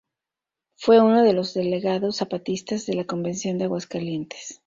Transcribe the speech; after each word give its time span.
Fue 0.77 0.99
uno 0.99 1.21
de 1.21 1.33
los 1.33 1.53
delegados 1.53 2.15
zapatistas 2.17 2.87
de 2.87 2.95
la 2.95 3.03
Convención 3.05 3.59
de 3.59 3.65
Aguascalientes. 3.65 4.59